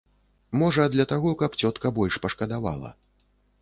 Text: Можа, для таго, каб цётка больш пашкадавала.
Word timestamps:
Можа, 0.61 0.85
для 0.95 1.05
таго, 1.13 1.35
каб 1.43 1.59
цётка 1.63 1.95
больш 2.01 2.21
пашкадавала. 2.27 2.97